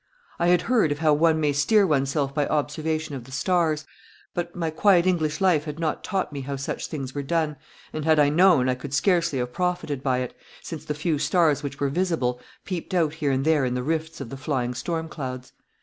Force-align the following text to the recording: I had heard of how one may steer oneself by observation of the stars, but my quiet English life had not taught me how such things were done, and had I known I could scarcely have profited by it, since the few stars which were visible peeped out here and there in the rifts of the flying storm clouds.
I 0.39 0.47
had 0.47 0.63
heard 0.63 0.91
of 0.91 0.97
how 0.97 1.13
one 1.13 1.39
may 1.39 1.53
steer 1.53 1.85
oneself 1.85 2.33
by 2.33 2.47
observation 2.47 3.13
of 3.13 3.25
the 3.25 3.31
stars, 3.31 3.85
but 4.33 4.55
my 4.55 4.71
quiet 4.71 5.05
English 5.05 5.39
life 5.39 5.65
had 5.65 5.77
not 5.79 6.03
taught 6.03 6.33
me 6.33 6.41
how 6.41 6.55
such 6.55 6.87
things 6.87 7.13
were 7.13 7.21
done, 7.21 7.55
and 7.93 8.03
had 8.03 8.17
I 8.17 8.29
known 8.29 8.67
I 8.67 8.73
could 8.73 8.95
scarcely 8.95 9.37
have 9.37 9.53
profited 9.53 10.01
by 10.01 10.21
it, 10.21 10.33
since 10.59 10.85
the 10.85 10.95
few 10.95 11.19
stars 11.19 11.61
which 11.61 11.79
were 11.79 11.89
visible 11.89 12.41
peeped 12.65 12.95
out 12.95 13.13
here 13.13 13.29
and 13.29 13.45
there 13.45 13.63
in 13.63 13.75
the 13.75 13.83
rifts 13.83 14.19
of 14.19 14.29
the 14.31 14.37
flying 14.37 14.73
storm 14.73 15.07
clouds. 15.07 15.53